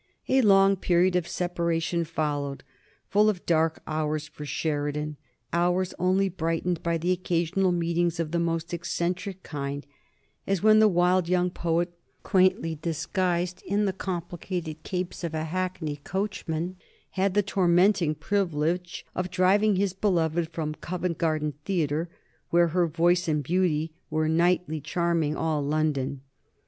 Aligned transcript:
A 0.27 0.41
long 0.41 0.77
period 0.77 1.15
of 1.15 1.27
separation 1.27 2.05
followed, 2.05 2.63
full 3.11 3.29
of 3.29 3.45
dark 3.45 3.83
hours 3.85 4.27
for 4.27 4.47
Sheridan, 4.47 5.15
hours 5.53 5.93
only 5.99 6.27
brightened 6.27 6.81
by 6.81 6.95
occasional 6.95 7.71
meetings 7.71 8.19
of 8.19 8.31
the 8.31 8.39
most 8.39 8.73
eccentric 8.73 9.43
kind, 9.43 9.85
as 10.47 10.63
when 10.63 10.79
the 10.79 10.87
wild 10.87 11.29
young 11.29 11.51
poet, 11.51 11.93
quaintly 12.23 12.73
disguised 12.73 13.61
in 13.63 13.85
the 13.85 13.93
complicated 13.93 14.81
capes 14.81 15.23
of 15.23 15.35
a 15.35 15.43
hackney 15.43 15.97
coachman, 16.03 16.77
had 17.11 17.35
the 17.35 17.43
tormenting 17.43 18.15
privilege 18.15 19.05
of 19.13 19.29
driving 19.29 19.75
his 19.75 19.93
beloved 19.93 20.49
from 20.49 20.73
Covent 20.73 21.19
Garden 21.19 21.53
Theatre, 21.63 22.09
where 22.49 22.69
her 22.69 22.87
voice 22.87 23.27
and 23.27 23.43
beauty 23.43 23.91
were 24.09 24.27
nightly 24.27 24.81
charming 24.81 25.35
all 25.35 25.61
London. 25.61 26.21